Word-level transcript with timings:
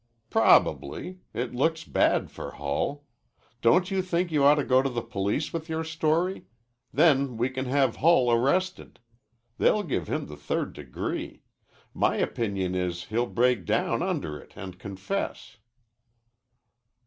"Probably. 0.31 1.19
It 1.31 1.53
looks 1.53 1.83
bad 1.83 2.31
for 2.31 2.49
Hull. 2.53 3.05
Don't 3.61 3.91
you 3.91 4.01
think 4.01 4.31
you 4.31 4.43
ought 4.43 4.55
to 4.55 4.63
go 4.63 4.81
to 4.81 4.89
the 4.89 5.03
police 5.03 5.53
with 5.53 5.69
your 5.69 5.83
story? 5.83 6.45
Then 6.91 7.37
we 7.37 7.51
can 7.51 7.65
have 7.65 7.97
Hull 7.97 8.31
arrested. 8.31 8.99
They'll 9.59 9.83
give 9.83 10.07
him 10.07 10.25
the 10.25 10.35
third 10.37 10.73
degree. 10.73 11.43
My 11.93 12.15
opinion 12.15 12.73
is 12.73 13.03
he'll 13.13 13.27
break 13.29 13.63
down 13.63 14.01
under 14.01 14.39
it 14.39 14.53
and 14.55 14.79
confess." 14.79 15.57